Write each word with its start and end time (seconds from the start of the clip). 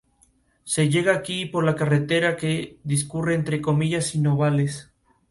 Se 0.63 0.89
llega 0.89 1.13
aquí 1.15 1.45
por 1.45 1.63
la 1.63 1.75
carretera 1.75 2.35
que 2.35 2.79
discurre 2.83 3.35
entre 3.35 3.61
Comillas 3.61 4.15
y 4.15 4.19
Novales. 4.19 4.91